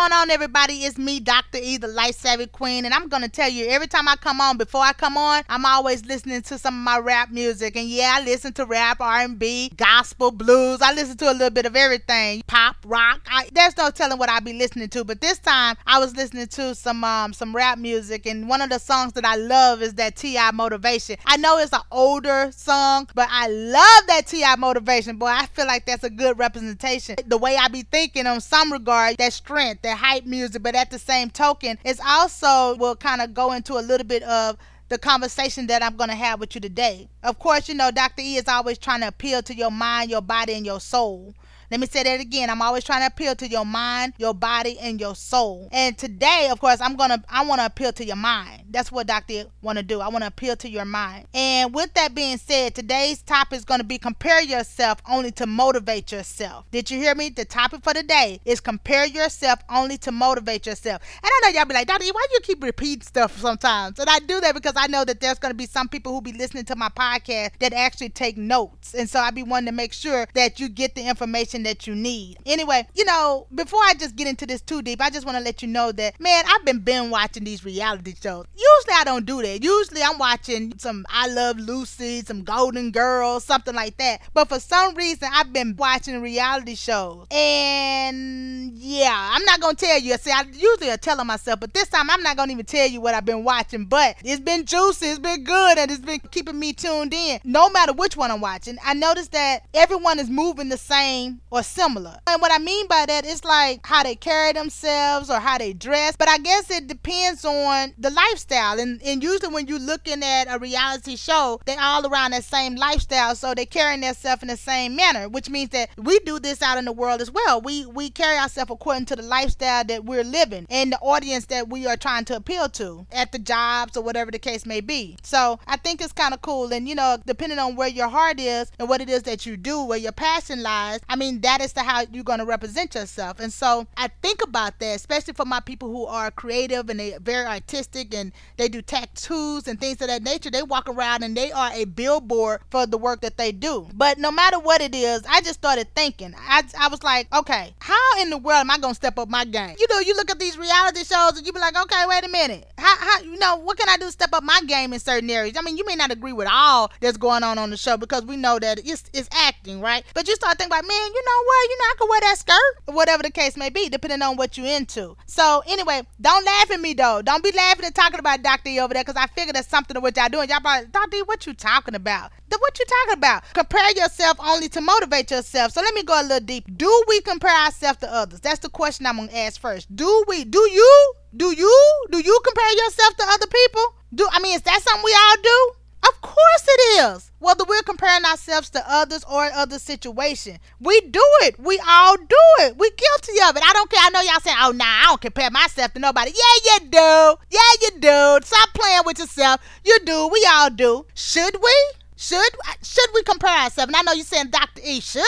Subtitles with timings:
[0.00, 0.84] going on, everybody?
[0.84, 1.58] It's me, Dr.
[1.60, 4.56] E, the Life Savvy Queen, and I'm gonna tell you every time I come on,
[4.56, 7.76] before I come on, I'm always listening to some of my rap music.
[7.76, 10.80] And yeah, I listen to rap, R&B, gospel, blues.
[10.80, 13.20] I listen to a little bit of everything, pop, rock.
[13.30, 16.46] I, there's no telling what I'll be listening to, but this time I was listening
[16.46, 19.96] to some um some rap music, and one of the songs that I love is
[19.96, 20.50] that T.I.
[20.52, 21.16] Motivation.
[21.26, 24.56] I know it's an older song, but I love that T.I.
[24.56, 25.18] Motivation.
[25.18, 27.16] Boy, I feel like that's a good representation.
[27.26, 30.90] The way I be thinking on some regard, that strength, that hype music, but at
[30.90, 34.56] the same token, it's also will kind of go into a little bit of
[34.88, 37.08] the conversation that I'm going to have with you today.
[37.22, 38.22] Of course, you know, Dr.
[38.22, 41.34] E is always trying to appeal to your mind, your body, and your soul.
[41.70, 42.50] Let me say that again.
[42.50, 45.68] I'm always trying to appeal to your mind, your body, and your soul.
[45.70, 48.59] And today, of course, I'm gonna I want to appeal to your mind.
[48.70, 50.00] That's what Doctor want to do.
[50.00, 51.26] I want to appeal to your mind.
[51.34, 55.46] And with that being said, today's topic is going to be compare yourself only to
[55.46, 56.64] motivate yourself.
[56.70, 57.30] Did you hear me?
[57.30, 61.02] The topic for today is compare yourself only to motivate yourself.
[61.22, 63.98] And I know y'all be like, Doctor, why do you keep repeating stuff sometimes?
[63.98, 66.20] And I do that because I know that there's going to be some people who
[66.20, 68.94] be listening to my podcast that actually take notes.
[68.94, 71.86] And so I be wanting to make sure that you get the information information that
[71.86, 72.38] you need.
[72.46, 75.44] Anyway, you know, before I just get into this too deep, I just want to
[75.44, 78.46] let you know that, man, I've been been watching these reality shows.
[78.60, 79.62] Usually I don't do that.
[79.64, 84.20] Usually I'm watching some I Love Lucy, some Golden Girls, something like that.
[84.34, 87.26] But for some reason, I've been watching reality shows.
[87.30, 90.14] And yeah, I'm not going to tell you.
[90.18, 92.86] See, I usually I tell myself, but this time I'm not going to even tell
[92.86, 93.86] you what I've been watching.
[93.86, 97.40] But it's been juicy, it's been good, and it's been keeping me tuned in.
[97.44, 101.62] No matter which one I'm watching, I noticed that everyone is moving the same or
[101.62, 102.18] similar.
[102.26, 105.72] And what I mean by that is like how they carry themselves or how they
[105.72, 106.14] dress.
[106.16, 108.49] But I guess it depends on the lifestyle.
[108.50, 112.74] And, and usually when you're looking at a reality show, they're all around that same
[112.74, 113.34] lifestyle.
[113.34, 116.78] So they're carrying themselves in the same manner, which means that we do this out
[116.78, 117.60] in the world as well.
[117.60, 121.68] We we carry ourselves according to the lifestyle that we're living and the audience that
[121.68, 125.16] we are trying to appeal to at the jobs or whatever the case may be.
[125.22, 126.72] So I think it's kind of cool.
[126.72, 129.56] And you know, depending on where your heart is and what it is that you
[129.56, 132.94] do, where your passion lies, I mean that is the how you're going to represent
[132.94, 133.40] yourself.
[133.40, 137.16] And so I think about that, especially for my people who are creative and they
[137.20, 140.50] very artistic and they do tattoos and things of that nature.
[140.50, 143.88] They walk around and they are a billboard for the work that they do.
[143.94, 146.34] But no matter what it is, I just started thinking.
[146.36, 149.30] I, I was like, okay, how in the world am I going to step up
[149.30, 149.76] my game?
[149.78, 152.28] You know, you look at these reality shows and you be like, okay, wait a
[152.28, 152.70] minute.
[152.76, 155.30] How, how, you know, what can I do to step up my game in certain
[155.30, 155.56] areas?
[155.56, 158.26] I mean, you may not agree with all that's going on on the show because
[158.26, 160.04] we know that it's, it's acting, right?
[160.12, 161.70] But you start thinking about, man, you know what?
[161.70, 164.58] You know, I could wear that skirt, whatever the case may be, depending on what
[164.58, 165.16] you're into.
[165.24, 167.22] So anyway, don't laugh at me though.
[167.22, 168.70] Don't be laughing and talking about Dr.
[168.70, 170.48] E over there, because I figure that's something to what y'all doing.
[170.48, 171.16] Y'all probably, Dr.
[171.16, 172.30] E, what you talking about?
[172.70, 173.42] What you talking about?
[173.52, 175.72] Compare yourself only to motivate yourself.
[175.72, 176.66] So let me go a little deep.
[176.76, 178.38] Do we compare ourselves to others?
[178.38, 179.94] That's the question I'm gonna ask first.
[179.96, 180.44] Do we?
[180.44, 181.14] Do you?
[181.36, 182.06] Do you?
[182.10, 183.94] Do you compare yourself to other people?
[184.14, 185.72] Do I mean is that something we all do?
[186.02, 187.30] Of course it is.
[187.38, 191.58] Whether we're comparing ourselves to others or other situation, we do it.
[191.58, 192.76] We all do it.
[192.78, 193.62] We guilty of it.
[193.64, 194.00] I don't care.
[194.02, 197.34] I know y'all saying, "Oh, nah, I don't compare myself to nobody." Yeah, you do.
[197.50, 198.46] Yeah, you do.
[198.46, 199.60] Stop playing with yourself.
[199.84, 200.28] You do.
[200.28, 201.06] We all do.
[201.14, 201.74] Should we?
[202.16, 203.88] Should uh, should we compare ourselves?
[203.88, 205.00] And I know you're saying, Doctor E.
[205.00, 205.22] Should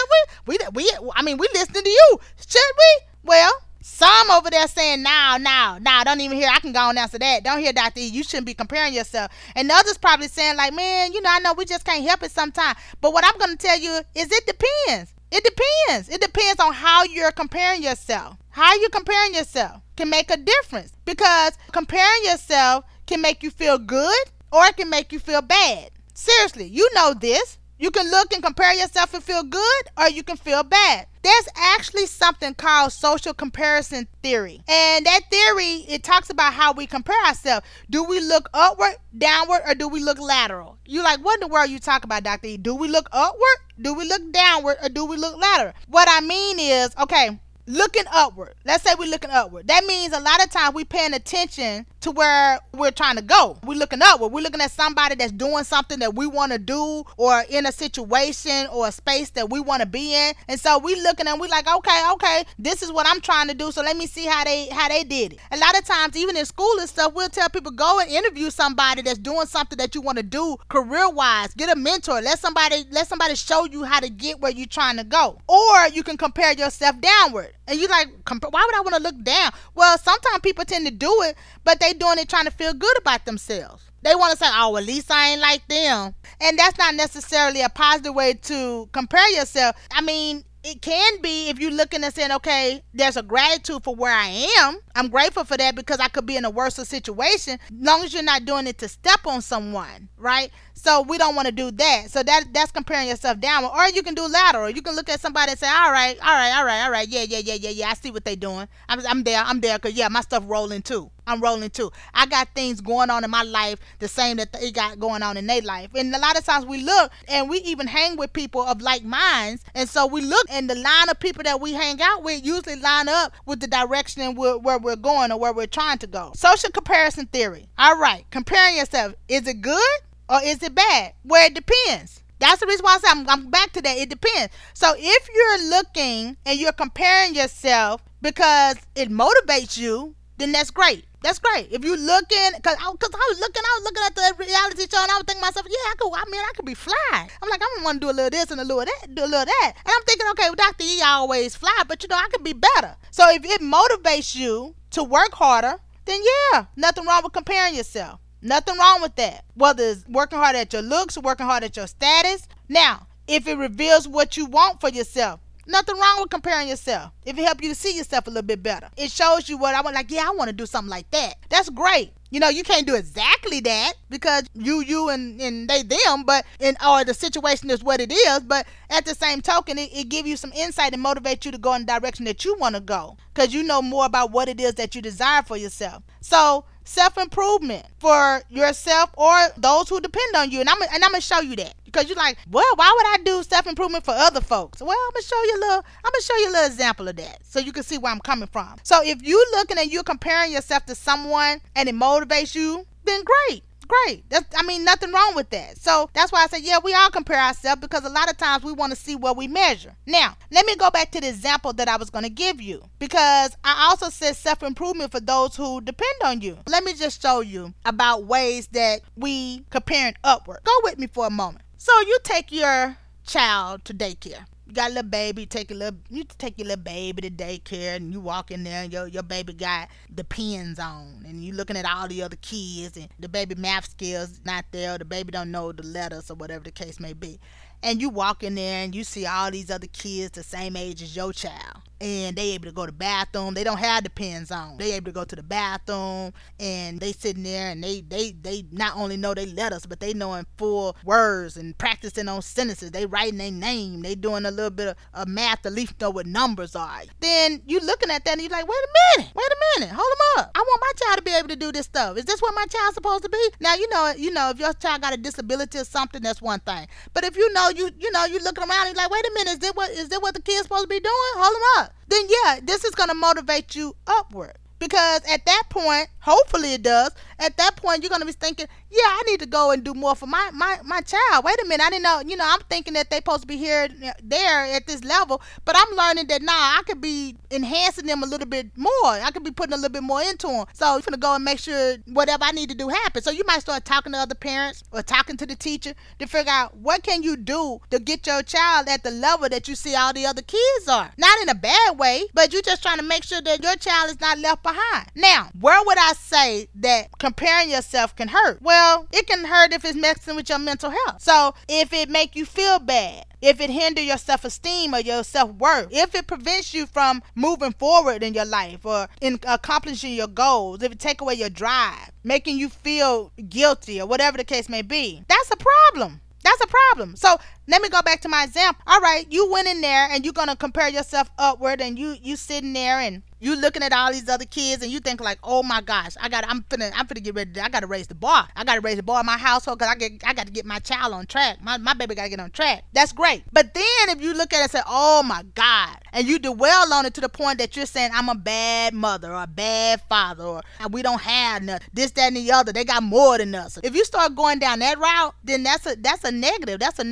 [0.47, 0.59] we?
[0.59, 0.91] We we.
[1.15, 2.21] I mean, we listening to you.
[2.47, 3.07] Should we?
[3.25, 3.51] Well,
[3.82, 6.49] some over there saying, now, now, now, don't even hear.
[6.50, 7.44] I can go and answer that.
[7.44, 8.00] Don't hear Dr.
[8.00, 8.06] E.
[8.06, 9.32] You shouldn't be comparing yourself.
[9.56, 12.31] And others probably saying, like, man, you know, I know we just can't help it
[12.31, 12.79] sometimes.
[13.00, 15.14] But what I'm going to tell you is it depends.
[15.31, 16.08] It depends.
[16.08, 18.37] It depends on how you're comparing yourself.
[18.50, 23.79] How you're comparing yourself can make a difference because comparing yourself can make you feel
[23.79, 25.90] good or it can make you feel bad.
[26.14, 27.58] Seriously, you know this.
[27.79, 31.06] You can look and compare yourself and feel good, or you can feel bad.
[31.23, 34.63] There's actually something called social comparison theory.
[34.69, 37.67] And that theory, it talks about how we compare ourselves.
[37.89, 40.79] Do we look upward, downward, or do we look lateral?
[40.85, 42.49] You like, what in the world you talk about, Dr.
[42.49, 42.57] E?
[42.57, 43.59] Do we look upward?
[43.81, 45.75] Do we look downward or do we look lateral?
[45.87, 48.55] What I mean is, okay, looking upward.
[48.65, 49.69] Let's say we're looking upward.
[49.69, 53.59] That means a lot of times we're paying attention to where we're trying to go.
[53.65, 54.33] We're looking upward.
[54.33, 57.73] We're looking at somebody that's doing something that we want to do or in a
[57.73, 60.35] situation or a space that we want to be in.
[60.49, 63.55] And so we looking and we like, okay, okay, this is what I'm trying to
[63.55, 63.73] do.
[63.73, 65.41] So let me see how they how they did it.
[65.51, 68.51] A lot of times, even in school and stuff, we'll tell people go and interview
[68.51, 71.55] somebody that's doing something that you want to do career wise.
[71.55, 72.21] Get a mentor.
[72.21, 75.39] Let somebody let somebody show you how to get where you're trying to go.
[75.49, 77.53] Or you can compare yourself downward.
[77.73, 79.51] And you like, why would I want to look down?
[79.75, 82.99] Well, sometimes people tend to do it, but they doing it trying to feel good
[82.99, 83.91] about themselves.
[84.03, 86.15] They want to say, oh, at least I ain't like them.
[86.43, 89.75] And that's not necessarily a positive way to compare yourself.
[89.91, 93.94] I mean, it can be if you're looking and saying, okay, there's a gratitude for
[93.94, 94.79] where I am.
[94.94, 97.55] I'm grateful for that because I could be in a worse situation.
[97.55, 100.53] As long as you're not doing it to step on someone, right?
[100.75, 102.11] So we don't want to do that.
[102.11, 103.64] So that that's comparing yourself down.
[103.64, 104.70] Or you can do lateral.
[104.70, 107.08] You can look at somebody and say, all right, all right, all right, all right,
[107.08, 107.88] yeah, yeah, yeah, yeah, yeah.
[107.88, 108.69] I see what they're doing.
[108.88, 111.11] I'm, I'm there, I'm there, cause yeah, my stuff rolling too.
[111.32, 111.90] I'm rolling too.
[112.14, 115.37] I got things going on in my life the same that they got going on
[115.37, 115.90] in their life.
[115.94, 119.02] And a lot of times we look and we even hang with people of like
[119.02, 119.64] minds.
[119.75, 122.76] And so we look and the line of people that we hang out with usually
[122.76, 126.32] line up with the direction where, where we're going or where we're trying to go.
[126.34, 127.69] Social comparison theory.
[127.79, 129.14] All right, comparing yourself.
[129.29, 129.99] Is it good
[130.29, 131.14] or is it bad?
[131.25, 132.23] Well, it depends.
[132.38, 133.96] That's the reason why I say I'm, I'm back to that.
[133.96, 134.52] It depends.
[134.75, 141.05] So if you're looking and you're comparing yourself because it motivates you, then that's great.
[141.23, 141.69] That's great.
[141.70, 144.87] If you looking, cause I, cause I was looking, I was looking at the reality
[144.90, 146.12] show, and I was thinking myself, yeah, I could.
[146.12, 147.29] I mean, I could be fly.
[147.40, 149.31] I'm like, I'm want to do a little this and a little that, do a
[149.31, 152.29] little that, and I'm thinking, okay, well, Doctor E always fly, but you know, I
[152.32, 152.96] could be better.
[153.11, 155.76] So if it motivates you to work harder,
[156.06, 156.20] then
[156.52, 158.19] yeah, nothing wrong with comparing yourself.
[158.40, 159.44] Nothing wrong with that.
[159.55, 162.49] Whether it's working hard at your looks, working hard at your status.
[162.69, 167.12] Now, if it reveals what you want for yourself, Nothing wrong with comparing yourself.
[167.25, 169.75] If it helps you to see yourself a little bit better, it shows you what
[169.75, 169.94] I want.
[169.94, 171.35] Like, yeah, I want to do something like that.
[171.49, 172.12] That's great.
[172.31, 176.47] You know, you can't do exactly that because you, you, and, and they, them, but
[176.59, 178.41] in or the situation is what it is.
[178.41, 181.59] But at the same token, it, it gives you some insight and motivate you to
[181.59, 184.49] go in the direction that you want to go because you know more about what
[184.49, 186.03] it is that you desire for yourself.
[186.23, 190.61] So self improvement for yourself or those who depend on you.
[190.61, 193.25] And I'm and I'm gonna show you that because you're like, well, why would I
[193.25, 194.81] do self improvement for other folks?
[194.81, 195.85] Well, I'm gonna show you a little.
[196.05, 198.21] I'm gonna show you a little example of that so you can see where I'm
[198.21, 198.77] coming from.
[198.83, 203.23] So if you're looking and you're comparing yourself to someone and it motivates you, then
[203.25, 203.62] great
[203.93, 204.29] great.
[204.31, 205.79] That's, I mean, nothing wrong with that.
[205.79, 208.65] So that's why I say, yeah, we all compare ourselves because a lot of times
[208.65, 209.94] we want to see what we measure.
[210.06, 212.83] Now, let me go back to the example that I was going to give you
[212.99, 216.59] because I also said self improvement for those who depend on you.
[216.69, 220.61] Let me just show you about ways that we comparing upward.
[220.65, 221.65] Go with me for a moment.
[221.84, 222.96] So you take your
[223.26, 226.82] child to daycare you got a little baby, take a little you take your little
[226.82, 230.79] baby to daycare and you walk in there and your your baby got the pens
[230.79, 234.64] on and you looking at all the other kids and the baby math skills not
[234.70, 237.40] there, the baby don't know the letters or whatever the case may be.
[237.82, 241.02] And you walk in there and you see all these other kids the same age
[241.02, 243.55] as your child and they able to go to the bathroom.
[243.55, 244.76] They don't have the pens on.
[244.76, 248.64] They able to go to the bathroom and they sitting there and they they they
[248.73, 252.90] not only know they letters, but they knowing full words and practicing on sentences.
[252.90, 254.02] They writing their name.
[254.02, 257.03] They doing a little bit of, of math at least know what numbers are.
[257.20, 260.12] Then you looking at that and you like, wait a minute, wait a minute, hold
[260.12, 260.51] them up.
[260.56, 262.17] I want my child to be able to do this stuff.
[262.17, 263.51] Is this what my child's supposed to be?
[263.60, 266.58] Now you know, you know, if your child got a disability or something, that's one
[266.60, 266.89] thing.
[267.15, 269.52] But if you know you you know you looking around and like, wait a minute,
[269.52, 271.32] is that what is this what the kid's supposed to be doing?
[271.36, 274.52] Hold them up then yeah, this is going to motivate you upward.
[274.79, 277.12] Because at that point, hopefully it does,
[277.43, 280.15] at that point you're gonna be thinking, yeah, I need to go and do more
[280.15, 281.44] for my my my child.
[281.44, 282.22] Wait a minute, I didn't know.
[282.27, 283.89] You know, I'm thinking that they supposed to be here
[284.22, 288.27] there at this level, but I'm learning that nah, I could be enhancing them a
[288.27, 288.91] little bit more.
[289.05, 290.67] I could be putting a little bit more into them.
[290.72, 293.25] So I'm gonna go and make sure whatever I need to do happens.
[293.25, 296.53] So you might start talking to other parents or talking to the teacher to figure
[296.53, 299.94] out what can you do to get your child at the level that you see
[299.94, 301.13] all the other kids are.
[301.17, 304.11] Not in a bad way, but you're just trying to make sure that your child
[304.11, 305.08] is not left behind.
[305.15, 308.60] Now, where would I say that comparing yourself can hurt?
[308.60, 311.22] Well, it can hurt if it's messing with your mental health.
[311.22, 315.89] So if it make you feel bad, if it hinder your self-esteem or your self-worth,
[315.91, 320.82] if it prevents you from moving forward in your life or in accomplishing your goals,
[320.82, 324.82] if it take away your drive, making you feel guilty or whatever the case may
[324.82, 326.20] be, that's a problem.
[326.44, 327.17] That's a problem.
[327.17, 328.83] So let me go back to my example.
[328.87, 332.37] All right, you went in there and you're gonna compare yourself upward, and you you
[332.37, 335.65] sitting there and you looking at all these other kids and you think like, oh
[335.65, 337.53] my gosh, I got, I'm finna, I'm finna get ready.
[337.55, 338.47] To, I got to raise the bar.
[338.55, 340.53] I got to raise the bar in my household because I get, I got to
[340.53, 341.61] get my child on track.
[341.61, 342.85] My, my baby got to get on track.
[342.93, 343.43] That's great.
[343.53, 346.93] But then if you look at it and say, oh my God, and you dwell
[346.93, 350.03] on it to the point that you're saying I'm a bad mother or a bad
[350.03, 352.73] father or we don't have nothing, this, that, and the other.
[352.73, 353.77] They got more than us.
[353.83, 356.79] If you start going down that route, then that's a, that's a negative.
[356.79, 357.05] That's a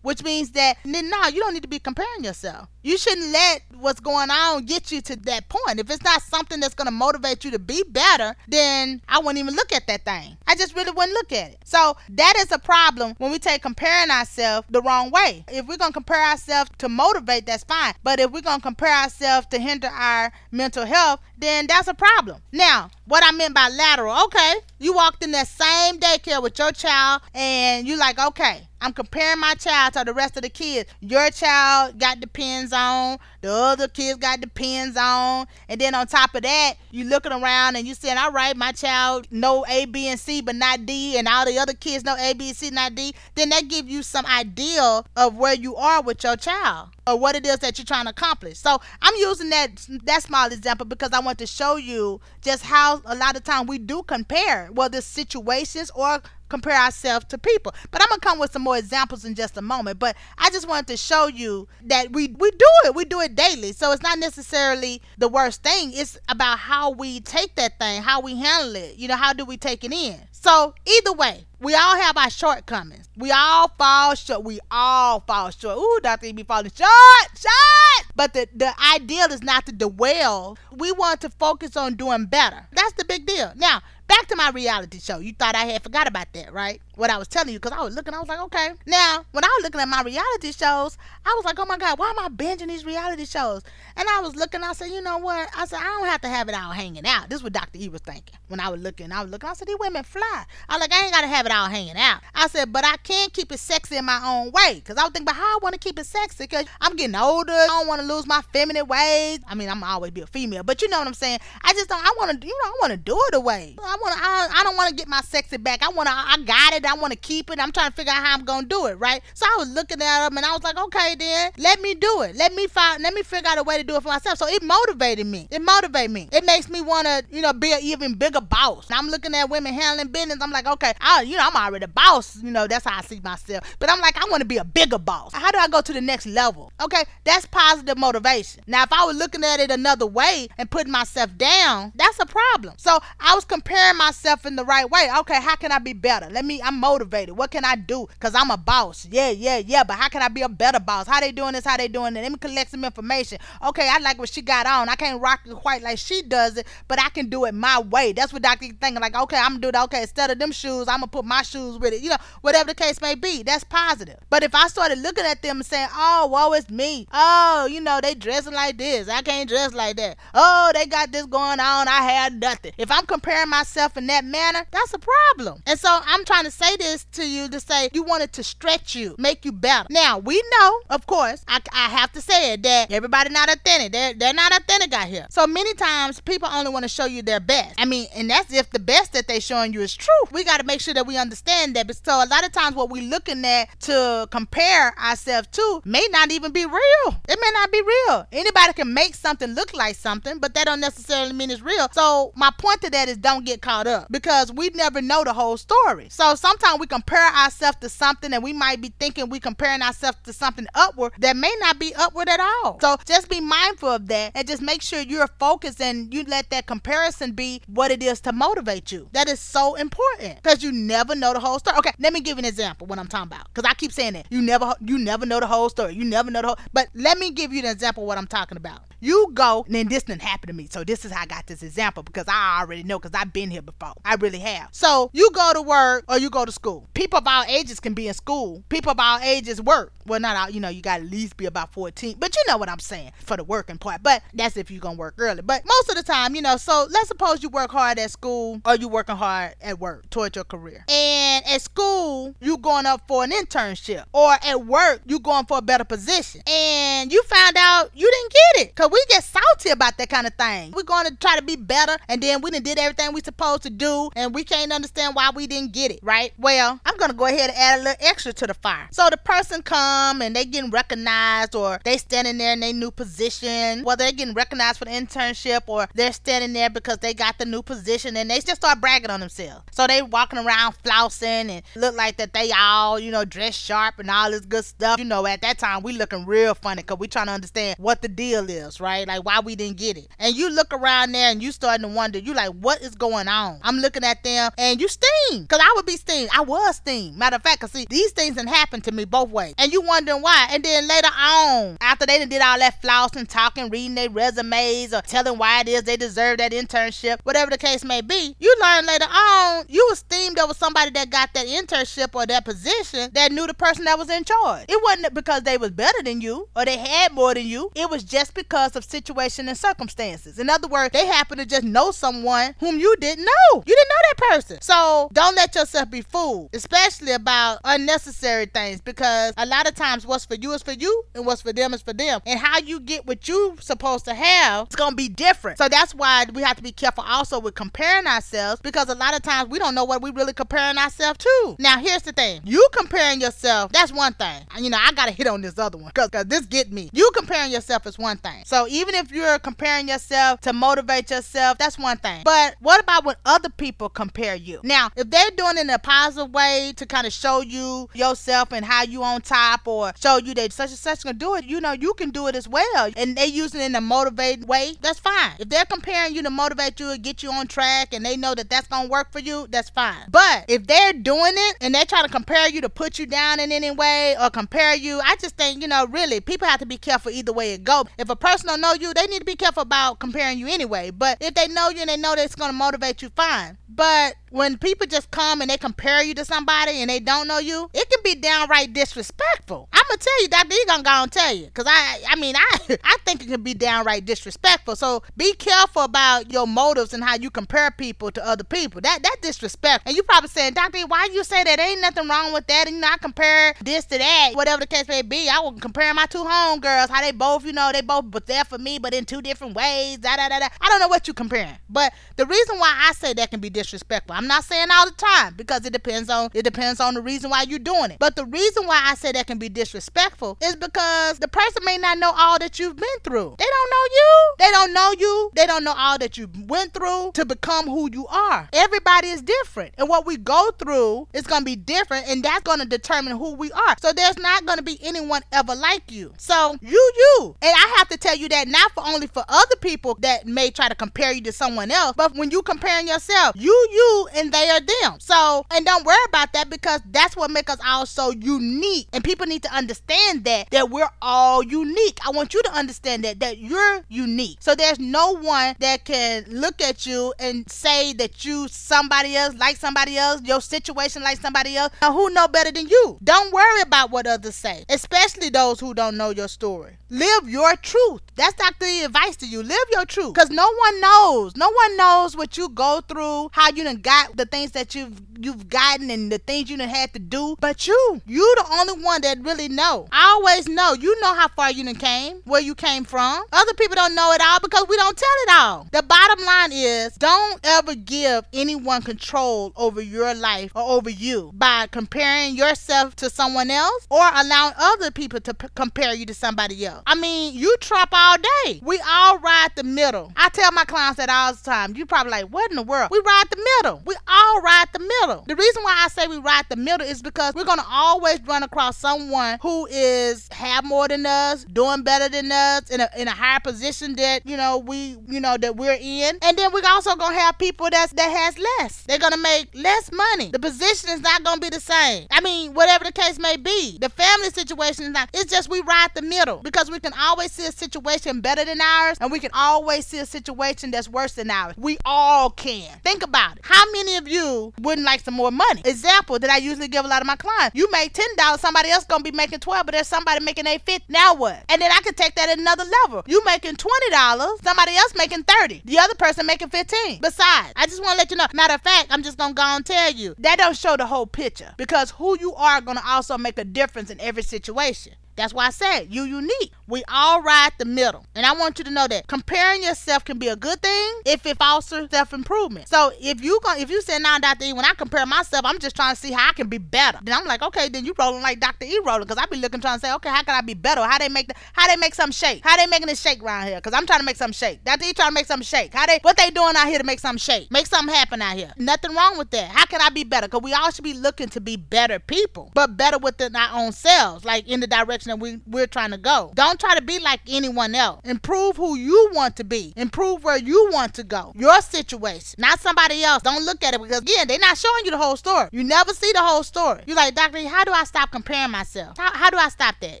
[0.02, 2.68] Which means that then no, you don't need to be comparing yourself.
[2.82, 5.78] You shouldn't let what's going on get you to that point.
[5.78, 9.38] If it's not something that's going to motivate you to be better, then I wouldn't
[9.38, 10.36] even look at that thing.
[10.46, 11.58] I just really wouldn't look at it.
[11.64, 15.44] So that is a problem when we take comparing ourselves the wrong way.
[15.48, 17.94] If we're going to compare ourselves to motivate, that's fine.
[18.02, 21.94] But if we're going to compare ourselves to hinder our mental health, then that's a
[21.94, 22.40] problem.
[22.52, 26.72] Now, what I meant by lateral, okay, you walked in that same daycare with your
[26.72, 30.92] child and you're like, okay, I'm comparing my child to the rest of the kids.
[31.00, 35.94] Your child got the pins on, the other kids got the pins on, and then
[35.94, 39.64] on top of that, you looking around and you saying, all right, my child know
[39.68, 42.52] A, B, and C, but not D, and all the other kids know A, B,
[42.52, 43.14] C, not D.
[43.36, 47.36] Then that gives you some idea of where you are with your child or what
[47.36, 48.58] it is that you're trying to accomplish.
[48.58, 53.00] So I'm using that that small example because I want to show you just how
[53.04, 56.20] a lot of time we do compare whether situations or
[56.52, 57.74] compare ourselves to people.
[57.90, 59.98] But I'm gonna come with some more examples in just a moment.
[59.98, 62.94] But I just wanted to show you that we we do it.
[62.94, 63.72] We do it daily.
[63.72, 65.92] So it's not necessarily the worst thing.
[65.94, 68.96] It's about how we take that thing, how we handle it.
[68.96, 70.20] You know, how do we take it in?
[70.30, 73.08] So either way, we all have our shortcomings.
[73.16, 74.42] We all fall short.
[74.42, 75.78] We all fall short.
[75.78, 76.26] Ooh, Dr.
[76.26, 78.06] E be falling short, short.
[78.16, 80.58] But the, the ideal is not to dwell.
[80.72, 82.66] We want to focus on doing better.
[82.72, 83.52] That's the big deal.
[83.54, 83.80] Now,
[84.12, 85.18] back to my reality show.
[85.18, 86.80] You thought I had forgot about that, right?
[86.94, 88.68] What I was telling you, because I was looking, I was like, okay.
[88.86, 91.98] Now, when I was looking at my reality shows, I was like, oh my God,
[91.98, 93.62] why am I binging these reality shows?
[93.96, 95.48] And I was looking, I said, you know what?
[95.56, 97.30] I said, I don't have to have it all hanging out.
[97.30, 97.78] This is what Dr.
[97.78, 99.10] E was thinking when I was looking.
[99.10, 100.44] I was looking, I said, these women fly.
[100.68, 102.20] I like, I ain't got to have it all hanging out.
[102.34, 104.74] I said, but I can keep it sexy in my own way.
[104.74, 106.44] Because I was thinking about how I want to keep it sexy.
[106.44, 107.52] Because I'm getting older.
[107.52, 109.38] I don't want to lose my feminine ways.
[109.48, 111.38] I mean, I'm always be a female, but you know what I'm saying?
[111.62, 113.76] I just don't, I want to, you know, I want to do it away.
[113.82, 115.82] I want to, I, I don't want to get my sexy back.
[115.82, 116.81] I want to, I got it.
[116.86, 117.58] I want to keep it.
[117.58, 119.22] I'm trying to figure out how I'm gonna do it, right?
[119.34, 122.22] So I was looking at them and I was like, okay, then let me do
[122.22, 122.36] it.
[122.36, 123.02] Let me find.
[123.02, 124.38] Let me figure out a way to do it for myself.
[124.38, 125.48] So it motivated me.
[125.50, 126.28] It motivated me.
[126.32, 128.88] It makes me want to, you know, be an even bigger boss.
[128.88, 130.38] And I'm looking at women handling business.
[130.40, 132.42] I'm like, okay, I, you know, I'm already a boss.
[132.42, 133.76] You know, that's how I see myself.
[133.78, 135.32] But I'm like, I want to be a bigger boss.
[135.32, 136.72] How do I go to the next level?
[136.82, 138.62] Okay, that's positive motivation.
[138.66, 142.26] Now, if I was looking at it another way and putting myself down, that's a
[142.26, 142.74] problem.
[142.76, 145.08] So I was comparing myself in the right way.
[145.20, 146.28] Okay, how can I be better?
[146.30, 146.60] Let me.
[146.62, 147.36] I'm motivated.
[147.36, 148.06] What can I do?
[148.20, 149.06] Cause I'm a boss.
[149.10, 149.84] Yeah, yeah, yeah.
[149.84, 151.06] But how can I be a better boss?
[151.06, 151.64] How they doing this?
[151.64, 152.22] How they doing it?
[152.22, 153.38] Let me collect some information.
[153.66, 154.88] Okay, I like what she got on.
[154.88, 157.80] I can't rock it quite like she does it, but I can do it my
[157.80, 158.12] way.
[158.12, 158.66] That's what Dr.
[158.80, 159.00] thinking.
[159.00, 159.84] Like, okay, I'm gonna do that.
[159.84, 162.02] Okay, instead of them shoes, I'm gonna put my shoes with it.
[162.02, 163.42] You know, whatever the case may be.
[163.42, 164.18] That's positive.
[164.30, 167.06] But if I started looking at them and saying, oh, woe is me.
[167.12, 169.08] Oh, you know, they dressing like this.
[169.08, 170.16] I can't dress like that.
[170.34, 171.88] Oh, they got this going on.
[171.88, 172.72] I had nothing.
[172.78, 175.62] If I'm comparing myself in that manner, that's a problem.
[175.66, 178.42] And so I'm trying to say this to you to say you want it to
[178.42, 179.86] stretch you, make you better.
[179.90, 183.92] Now we know, of course, I, I have to say it that everybody not authentic.
[183.92, 185.26] They're they're not authentic out here.
[185.30, 187.74] So many times people only want to show you their best.
[187.78, 190.12] I mean, and that's if the best that they showing you is true.
[190.30, 191.92] We got to make sure that we understand that.
[192.04, 196.30] So a lot of times what we looking at to compare ourselves to may not
[196.30, 197.16] even be real.
[197.28, 198.26] It may not be real.
[198.32, 201.88] Anybody can make something look like something, but that don't necessarily mean it's real.
[201.92, 205.32] So my point to that is don't get caught up because we never know the
[205.32, 206.08] whole story.
[206.10, 210.18] So sometimes we compare ourselves to something and we might be thinking we comparing ourselves
[210.24, 212.78] to something upward that may not be upward at all.
[212.80, 216.50] So just be mindful of that and just make sure you're focused and you let
[216.50, 219.08] that comparison be what it is to motivate you.
[219.12, 221.78] That is so important because you never know the whole story.
[221.78, 224.12] Okay, let me give you an example what I'm talking about because I keep saying
[224.14, 225.94] that you never you never know the whole story.
[225.94, 226.58] You never know the whole.
[226.72, 228.82] But let me give you an example what I'm talking about.
[229.02, 230.68] You go, and then this didn't happen to me.
[230.70, 233.50] So this is how I got this example because I already know because I've been
[233.50, 233.94] here before.
[234.04, 234.68] I really have.
[234.70, 236.86] So you go to work or you go to school.
[236.94, 238.62] People of our ages can be in school.
[238.68, 239.92] People of our ages work.
[240.06, 242.16] Well, not all, you know, you got to at least be about 14.
[242.18, 244.04] But you know what I'm saying for the working part.
[244.04, 245.42] But that's if you're going to work early.
[245.42, 248.60] But most of the time, you know, so let's suppose you work hard at school
[248.64, 250.84] or you working hard at work towards your career.
[250.88, 254.04] And at school, you going up for an internship.
[254.12, 256.42] Or at work, you going for a better position.
[256.46, 258.74] And you found out you didn't get it.
[258.76, 260.72] Because we get salty about that kind of thing.
[260.72, 263.62] We're going to try to be better, and then we done did everything we supposed
[263.62, 266.32] to do, and we can't understand why we didn't get it, right?
[266.38, 268.88] Well, I'm gonna go ahead and add a little extra to the fire.
[268.90, 272.90] So the person come and they getting recognized, or they standing there in their new
[272.90, 277.38] position, whether they're getting recognized for the internship, or they're standing there because they got
[277.38, 279.64] the new position, and they just start bragging on themselves.
[279.70, 283.98] So they walking around flousing and look like that they all, you know, dress sharp
[283.98, 284.98] and all this good stuff.
[284.98, 288.02] You know, at that time we looking real funny because we trying to understand what
[288.02, 289.06] the deal is, right?
[289.06, 290.08] Like why we didn't get it.
[290.18, 293.28] And you look around there and you starting to wonder, you like, what is going
[293.28, 293.60] on?
[293.62, 295.46] I'm looking at them and you steam.
[295.46, 296.28] Cause I would be steam.
[296.34, 297.16] I was steam.
[297.16, 299.54] Matter of fact, cause see, these things didn't happen to me both ways.
[299.56, 300.48] And you wondering why.
[300.50, 304.92] And then later on, after they done did all that flossing, talking, reading their resumes,
[304.92, 308.54] or telling why it is they deserve that internship, whatever the case may be, you
[308.60, 313.10] learn later on you was steamed over somebody that got that internship or that position
[313.12, 314.64] that knew the person that was in charge.
[314.68, 317.70] It wasn't because they was better than you or they had more than you.
[317.74, 320.38] It was just because because of situation and circumstances.
[320.38, 323.62] In other words, they happen to just know someone whom you didn't know.
[323.66, 324.58] You didn't know that person.
[324.60, 330.06] So don't let yourself be fooled, especially about unnecessary things because a lot of times
[330.06, 332.20] what's for you is for you and what's for them is for them.
[332.26, 335.58] And how you get what you're supposed to have, it's gonna be different.
[335.58, 339.14] So that's why we have to be careful also with comparing ourselves because a lot
[339.14, 341.56] of times we don't know what we're really comparing ourselves to.
[341.58, 342.40] Now here's the thing.
[342.44, 344.42] You comparing yourself, that's one thing.
[344.58, 346.88] You know, I gotta hit on this other one because this get me.
[346.92, 348.44] You comparing yourself is one thing.
[348.52, 352.20] So even if you're comparing yourself to motivate yourself, that's one thing.
[352.22, 354.60] But what about when other people compare you?
[354.62, 358.52] Now, if they're doing it in a positive way to kind of show you yourself
[358.52, 361.46] and how you on top or show you that such and such can do it,
[361.46, 362.90] you know, you can do it as well.
[362.94, 365.32] And they using it in a motivated way, that's fine.
[365.38, 368.34] If they're comparing you to motivate you and get you on track and they know
[368.34, 370.10] that that's gonna work for you, that's fine.
[370.10, 373.40] But if they're doing it and they're trying to compare you to put you down
[373.40, 376.66] in any way or compare you, I just think, you know, really, people have to
[376.66, 377.86] be careful either way it go.
[377.96, 380.90] If a person don't know you, they need to be careful about comparing you anyway.
[380.90, 383.58] But if they know you and they know that it's gonna motivate you, fine.
[383.68, 387.38] But when people just come and they compare you to somebody and they don't know
[387.38, 389.68] you, it can be downright disrespectful.
[389.72, 392.34] I'm gonna tell you, Doctor E gonna go and tell you, cause I, I mean,
[392.36, 394.74] I, I think it can be downright disrespectful.
[394.76, 398.80] So be careful about your motives and how you compare people to other people.
[398.80, 399.82] That that disrespect.
[399.86, 401.60] And you probably saying, Doctor E, why you say that?
[401.60, 402.66] Ain't nothing wrong with that.
[402.66, 405.28] And you know, I compare this to that, whatever the case may be.
[405.28, 408.44] I will compare my two homegirls, how they both, you know, they both but there
[408.44, 409.98] for me, but in two different ways.
[409.98, 410.48] Da da da da.
[410.60, 413.50] I don't know what you comparing, but the reason why I say that can be
[413.50, 414.21] disrespectful.
[414.26, 417.42] Not saying all the time because it depends on it depends on the reason why
[417.42, 417.98] you're doing it.
[417.98, 421.78] But the reason why I say that can be disrespectful is because the person may
[421.78, 423.36] not know all that you've been through.
[423.38, 424.34] They don't know you.
[424.38, 425.30] They don't know you.
[425.34, 428.48] They don't know all that you went through to become who you are.
[428.52, 429.74] Everybody is different.
[429.78, 433.16] And what we go through is going to be different and that's going to determine
[433.16, 433.76] who we are.
[433.80, 436.12] So there's not going to be anyone ever like you.
[436.18, 437.36] So you you.
[437.42, 440.50] And I have to tell you that not for only for other people that may
[440.50, 444.32] try to compare you to someone else, but when you comparing yourself, you you and
[444.32, 445.00] they are them.
[445.00, 448.88] So, and don't worry about that because that's what makes us all so unique.
[448.92, 451.98] And people need to understand that that we're all unique.
[452.06, 454.38] I want you to understand that that you're unique.
[454.40, 459.34] So there's no one that can look at you and say that you somebody else
[459.36, 461.72] like somebody else, your situation like somebody else.
[461.80, 462.98] Now, who know better than you?
[463.02, 466.76] Don't worry about what others say, especially those who don't know your story.
[466.90, 468.02] Live your truth.
[468.16, 468.66] That's Dr.
[468.66, 469.42] E advice to you.
[469.42, 470.12] Live your truth.
[470.12, 471.36] Because no one knows.
[471.36, 475.00] No one knows what you go through, how you done got the things that you've
[475.18, 477.36] you've gotten and the things you done had to do.
[477.40, 479.88] But you, you the only one that really know.
[479.92, 480.74] I always know.
[480.74, 483.24] You know how far you done came, where you came from.
[483.32, 485.68] Other people don't know it all because we don't tell it all.
[485.72, 491.30] The bottom line is don't ever give anyone control over your life or over you
[491.34, 496.14] by comparing yourself to someone else or allowing other people to p- compare you to
[496.14, 496.82] somebody else.
[496.86, 498.60] I mean, you trap all day.
[498.62, 500.12] We all ride the middle.
[500.16, 501.76] I tell my clients that all the time.
[501.76, 502.88] You probably like, what in the world?
[502.90, 503.81] We ride the middle.
[503.84, 505.24] We all ride the middle.
[505.26, 508.42] The reason why I say we ride the middle is because we're gonna always run
[508.42, 513.08] across someone who is have more than us, doing better than us, in a in
[513.08, 516.62] a higher position that you know we you know that we're in, and then we're
[516.66, 518.82] also gonna have people that's that has less.
[518.84, 520.30] They're gonna make less money.
[520.30, 522.06] The position is not gonna be the same.
[522.10, 525.10] I mean, whatever the case may be, the family situation is not.
[525.12, 528.60] It's just we ride the middle because we can always see a situation better than
[528.60, 531.54] ours, and we can always see a situation that's worse than ours.
[531.56, 532.78] We all can.
[532.84, 533.44] Think about it.
[533.44, 535.62] How many of you wouldn't like some more money?
[535.64, 537.56] Example that I usually give a lot of my clients.
[537.56, 540.62] You make ten dollars, somebody else gonna be making twelve, but there's somebody making eight
[540.64, 540.84] fifty.
[540.88, 541.44] Now what?
[541.48, 543.02] And then I could take that at another level.
[543.06, 545.62] You making twenty dollars, somebody else making thirty.
[545.64, 547.00] The other person making fifteen.
[547.00, 548.26] Besides, I just want to let you know.
[548.34, 551.06] Matter of fact, I'm just gonna go and tell you that don't show the whole
[551.06, 554.94] picture because who you are gonna also make a difference in every situation.
[555.16, 556.52] That's why I said you unique.
[556.66, 558.06] We all ride the middle.
[558.14, 561.26] And I want you to know that comparing yourself can be a good thing if
[561.26, 562.68] it fosters self-improvement.
[562.68, 564.46] So if you go, if you say now Dr.
[564.46, 566.98] E, when I compare myself, I'm just trying to see how I can be better.
[567.02, 568.64] Then I'm like, okay, then you rolling like Dr.
[568.64, 569.06] E rolling.
[569.06, 570.82] Cause I be looking trying to say, okay, how can I be better?
[570.82, 572.42] How they make the, how they make some shake?
[572.42, 573.60] How they making it shake around here?
[573.60, 574.64] Cause I'm trying to make some shake.
[574.64, 574.86] Dr.
[574.86, 575.74] E trying to make something shake.
[575.74, 577.50] How they what they doing out here to make something shake?
[577.50, 578.52] Make something happen out here.
[578.56, 579.50] Nothing wrong with that.
[579.50, 580.28] How can I be better?
[580.28, 583.72] Cause we all should be looking to be better people, but better within our own
[583.72, 586.32] selves, like in the direction that we, we're trying to go.
[586.34, 588.00] Don't try to be like anyone else.
[588.04, 589.72] Improve who you want to be.
[589.76, 591.32] Improve where you want to go.
[591.36, 593.22] Your situation, not somebody else.
[593.22, 595.48] Don't look at it because again, they're not showing you the whole story.
[595.52, 596.82] You never see the whole story.
[596.86, 598.96] You're like, Doctor, how do I stop comparing myself?
[598.98, 600.00] How, how do I stop that?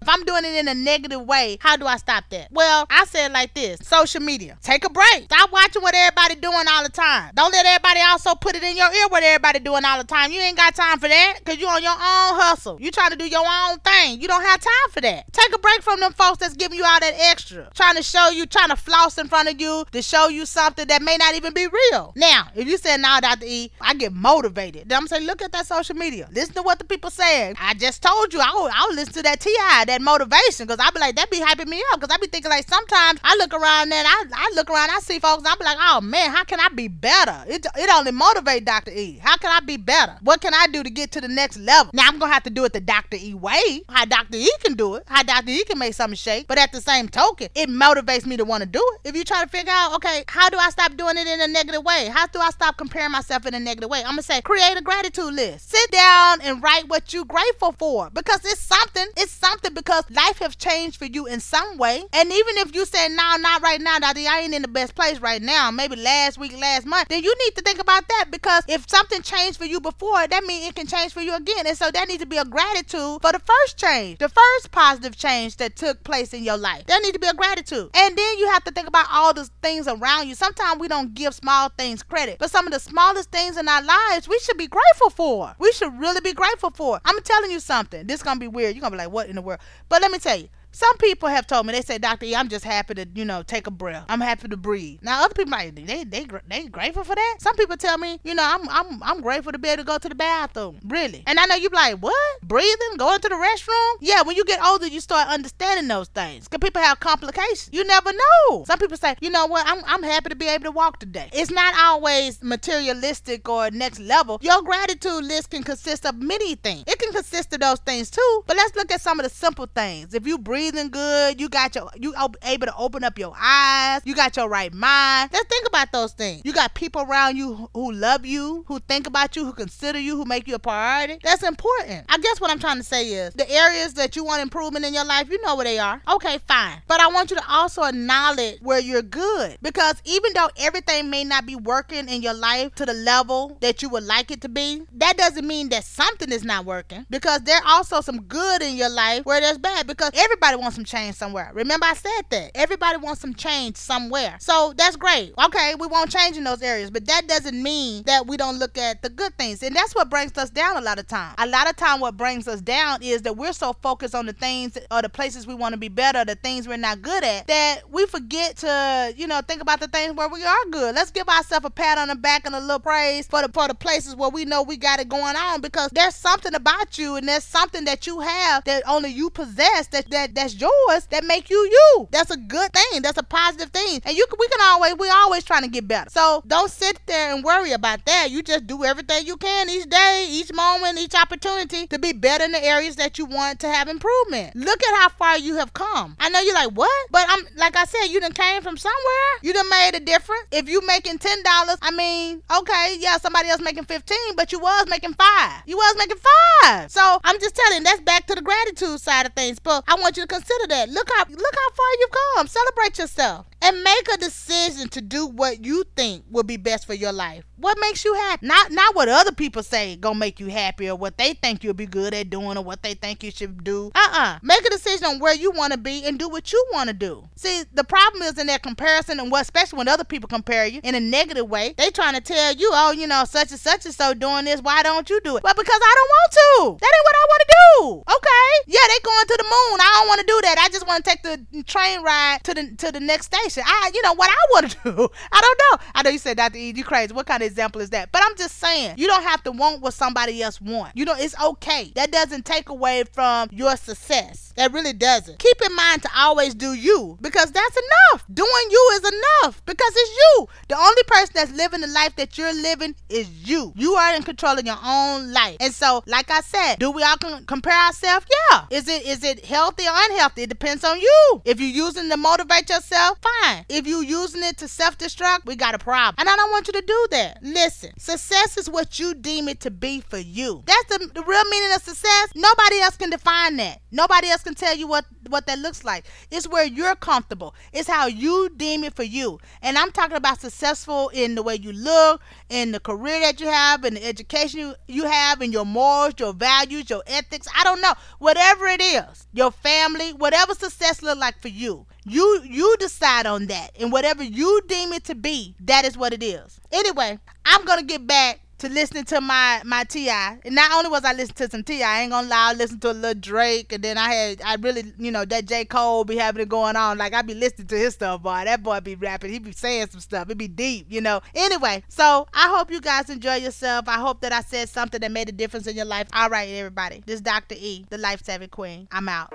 [0.00, 2.48] If I'm doing it in a negative way, how do I stop that?
[2.50, 4.58] Well, I said like this: social media.
[4.62, 5.24] Take a break.
[5.24, 7.32] Stop watching what everybody doing all the time.
[7.34, 10.32] Don't let everybody also put it in your ear what everybody doing all the time.
[10.32, 12.78] You ain't got time for that because you on your own hustle.
[12.80, 14.20] You trying to do your own thing.
[14.20, 15.32] You don't have time enough of that.
[15.32, 18.30] Take a break from them folks that's giving you all that extra, trying to show
[18.30, 21.34] you, trying to floss in front of you to show you something that may not
[21.34, 22.12] even be real.
[22.16, 23.46] Now, if you say, nah, Dr.
[23.46, 24.88] E, I get motivated.
[24.88, 26.28] Then I'm saying, look at that social media.
[26.32, 27.56] Listen to what the people saying.
[27.60, 31.00] I just told you, I'll, I'll listen to that TI, that motivation, because I'll be
[31.00, 32.00] like, that be hyping me up.
[32.00, 35.00] Because I be thinking, like, sometimes I look around and I, I look around, I
[35.00, 37.44] see folks, I be like, oh man, how can I be better?
[37.46, 38.92] It, it only motivate Dr.
[38.92, 39.18] E.
[39.22, 40.16] How can I be better?
[40.22, 41.90] What can I do to get to the next level?
[41.94, 43.16] Now, I'm going to have to do it the Dr.
[43.20, 43.82] E way.
[43.88, 44.36] How Dr.
[44.36, 45.02] E can do it.
[45.08, 45.50] How Dr.
[45.50, 46.46] E can make something shake.
[46.46, 49.08] But at the same token, it motivates me to want to do it.
[49.08, 51.48] If you try to figure out, okay, how do I stop doing it in a
[51.48, 52.08] negative way?
[52.10, 53.98] How do I stop comparing myself in a negative way?
[53.98, 55.70] I'm gonna say create a gratitude list.
[55.70, 59.06] Sit down and write what you're grateful for because it's something.
[59.16, 62.04] It's something because life has changed for you in some way.
[62.12, 64.94] And even if you say no, not right now, Daddy, I ain't in the best
[64.94, 65.70] place right now.
[65.70, 67.08] Maybe last week, last month.
[67.08, 70.44] Then you need to think about that because if something changed for you before, that
[70.44, 71.66] means it can change for you again.
[71.66, 75.16] And so that needs to be a gratitude for the first change, the first positive
[75.16, 76.86] change that took place in your life.
[76.86, 77.90] There need to be a gratitude.
[77.94, 80.34] And then you have to think about all the things around you.
[80.34, 83.82] Sometimes we don't give small things credit, but some of the smallest things in our
[83.82, 85.54] lives we should be grateful for.
[85.58, 87.00] We should really be grateful for.
[87.04, 88.06] I'm telling you something.
[88.06, 88.74] This is gonna be weird.
[88.74, 89.60] You're gonna be like, what in the world?
[89.88, 92.64] But let me tell you, some people have told me they say, Doctor I'm just
[92.64, 94.04] happy to you know take a breath.
[94.08, 94.98] I'm happy to breathe.
[95.02, 97.36] Now other people like they they they grateful for that.
[97.40, 99.98] Some people tell me, you know, I'm I'm I'm grateful to be able to go
[99.98, 100.78] to the bathroom.
[100.84, 102.14] Really, and I know you be like, what?
[102.42, 103.96] Breathing, going to the restroom?
[104.00, 106.48] Yeah, when you get older, you start understanding those things.
[106.48, 107.70] Cause people have complications.
[107.72, 108.64] You never know.
[108.64, 109.66] Some people say, you know what?
[109.66, 111.30] I'm I'm happy to be able to walk today.
[111.32, 114.38] It's not always materialistic or next level.
[114.42, 116.84] Your gratitude list can consist of many things.
[116.86, 118.44] It can consist of those things too.
[118.46, 120.14] But let's look at some of the simple things.
[120.14, 121.40] If you breathe breathing good.
[121.40, 124.02] You got your you able to open up your eyes.
[124.04, 125.30] You got your right mind.
[125.32, 126.42] Let's think about those things.
[126.44, 130.16] You got people around you who love you, who think about you, who consider you,
[130.16, 131.20] who make you a priority.
[131.22, 132.06] That's important.
[132.08, 134.92] I guess what I'm trying to say is the areas that you want improvement in
[134.92, 136.02] your life, you know where they are.
[136.12, 136.82] Okay, fine.
[136.88, 141.22] But I want you to also acknowledge where you're good because even though everything may
[141.22, 144.48] not be working in your life to the level that you would like it to
[144.48, 148.76] be, that doesn't mean that something is not working because there also some good in
[148.76, 151.50] your life where there's bad because everybody wants some change somewhere.
[151.54, 152.50] Remember, I said that.
[152.54, 154.36] Everybody wants some change somewhere.
[154.40, 155.34] So that's great.
[155.38, 158.78] Okay, we won't change in those areas, but that doesn't mean that we don't look
[158.78, 159.62] at the good things.
[159.62, 161.34] And that's what brings us down a lot of time.
[161.38, 164.32] A lot of time, what brings us down is that we're so focused on the
[164.32, 167.46] things or the places we want to be better, the things we're not good at,
[167.46, 170.94] that we forget to, you know, think about the things where we are good.
[170.94, 173.68] Let's give ourselves a pat on the back and a little praise for the for
[173.68, 177.16] the places where we know we got it going on because there's something about you
[177.16, 181.24] and there's something that you have that only you possess that, that that's yours that
[181.24, 182.08] make you you.
[182.10, 183.02] That's a good thing.
[183.02, 184.00] That's a positive thing.
[184.04, 186.08] And you can, we can always we always trying to get better.
[186.10, 188.30] So don't sit there and worry about that.
[188.30, 192.44] You just do everything you can each day, each moment, each opportunity to be better
[192.44, 194.54] in the areas that you want to have improvement.
[194.54, 196.16] Look at how far you have come.
[196.20, 197.08] I know you're like, what?
[197.10, 199.30] But I'm like I said, you done came from somewhere.
[199.42, 200.46] You done made a difference.
[200.52, 204.60] If you making ten dollars, I mean, okay, yeah, somebody else making fifteen, but you
[204.60, 205.62] was making five.
[205.66, 206.90] You was making five.
[206.90, 209.58] So I'm just telling, that's back to the gratitude side of things.
[209.58, 210.88] But I want you to consider that.
[210.90, 212.46] Look how look how far you've come.
[212.46, 216.94] Celebrate yourself and make a decision to do what you think will be best for
[216.94, 217.44] your life.
[217.56, 218.46] What makes you happy?
[218.46, 221.74] Not not what other people say gonna make you happy or what they think you'll
[221.74, 223.90] be good at doing or what they think you should do.
[223.94, 224.38] Uh-uh.
[224.42, 226.94] Make a decision on where you want to be and do what you want to
[226.94, 227.28] do.
[227.34, 230.80] See, the problem is in that comparison and what especially when other people compare you
[230.84, 233.84] in a negative way, they trying to tell you, oh, you know, such and such
[233.84, 235.42] and so doing this, why don't you do it?
[235.42, 236.84] Well, because I don't want to.
[236.84, 238.14] That ain't what I want to do.
[238.16, 238.48] Okay.
[238.68, 239.80] Yeah, they going to the moon.
[239.80, 240.58] I don't want to do that.
[240.58, 243.57] I just want to take the train ride to the to the next station.
[243.64, 245.08] I you know what I want to do.
[245.32, 245.86] I don't know.
[245.94, 246.58] I know you said Dr.
[246.58, 247.12] E, you crazy.
[247.12, 248.12] What kind of example is that?
[248.12, 250.92] But I'm just saying, you don't have to want what somebody else wants.
[250.94, 251.92] You know, it's okay.
[251.94, 254.52] That doesn't take away from your success.
[254.56, 255.38] That really doesn't.
[255.38, 258.24] Keep in mind to always do you because that's enough.
[258.32, 259.12] Doing you is
[259.44, 260.48] enough because it's you.
[260.68, 263.72] The only person that's living the life that you're living is you.
[263.76, 265.56] You are in control of your own life.
[265.60, 267.16] And so, like I said, do we all
[267.46, 268.26] compare ourselves?
[268.50, 268.66] Yeah.
[268.70, 270.42] Is it is it healthy or unhealthy?
[270.42, 271.42] It depends on you.
[271.44, 273.37] If you're using to motivate yourself, fine.
[273.68, 276.16] If you're using it to self-destruct, we got a problem.
[276.18, 277.38] And I don't want you to do that.
[277.42, 280.62] Listen, success is what you deem it to be for you.
[280.66, 282.32] That's the, the real meaning of success.
[282.34, 283.80] Nobody else can define that.
[283.90, 286.04] Nobody else can tell you what what that looks like.
[286.30, 287.54] It's where you're comfortable.
[287.72, 289.38] It's how you deem it for you.
[289.62, 293.46] And I'm talking about successful in the way you look, in the career that you
[293.46, 297.46] have, in the education you, you have, in your morals, your values, your ethics.
[297.54, 297.92] I don't know.
[298.18, 301.86] Whatever it is, your family, whatever success look like for you.
[302.08, 303.70] You you decide on that.
[303.78, 306.60] And whatever you deem it to be, that is what it is.
[306.72, 310.08] Anyway, I'm gonna get back to listening to my my Ti.
[310.10, 312.82] And not only was I listening to some T.I., I ain't gonna lie, I listened
[312.82, 316.04] to a little Drake, and then I had I really you know that J Cole
[316.04, 316.98] be having it going on.
[316.98, 318.42] Like I be listening to his stuff, boy.
[318.44, 319.30] That boy be rapping.
[319.30, 320.28] He be saying some stuff.
[320.30, 321.20] It be deep, you know.
[321.34, 323.88] Anyway, so I hope you guys enjoy yourself.
[323.88, 326.08] I hope that I said something that made a difference in your life.
[326.12, 327.02] All right, everybody.
[327.06, 327.54] This is Dr.
[327.56, 328.88] E, the Life Savvy Queen.
[328.90, 329.32] I'm out.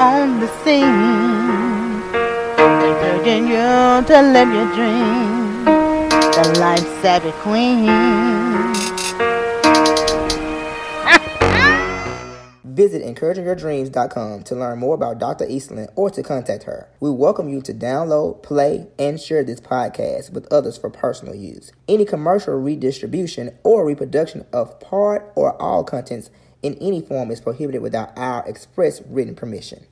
[0.00, 1.41] On the scene,
[3.52, 5.64] you to live your dream.
[5.64, 7.86] The Life Savvy Queen.
[12.64, 15.46] Visit encouragingyourdreams.com to learn more about Dr.
[15.46, 16.88] Eastland or to contact her.
[17.00, 21.70] We welcome you to download, play, and share this podcast with others for personal use.
[21.86, 26.30] Any commercial redistribution or reproduction of part or all contents
[26.62, 29.86] in any form is prohibited without our express written permission.